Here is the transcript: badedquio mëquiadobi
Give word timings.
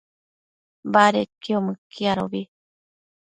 badedquio 0.93 1.57
mëquiadobi 1.65 2.41